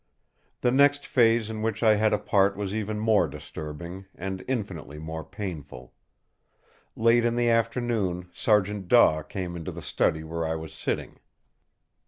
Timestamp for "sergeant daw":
8.33-9.21